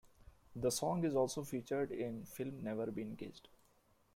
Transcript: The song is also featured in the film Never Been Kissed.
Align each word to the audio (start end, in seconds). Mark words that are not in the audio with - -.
The 0.55 0.71
song 0.71 1.03
is 1.05 1.15
also 1.15 1.43
featured 1.43 1.91
in 1.91 2.21
the 2.21 2.25
film 2.25 2.63
Never 2.63 2.87
Been 2.89 3.15
Kissed. 3.15 3.49